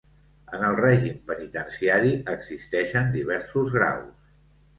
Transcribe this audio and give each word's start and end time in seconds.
En 0.59 0.63
el 0.69 0.77
règim 0.77 1.19
penitenciari, 1.31 2.15
existeixen 2.33 3.13
diversos 3.19 3.71
graus. 3.79 4.27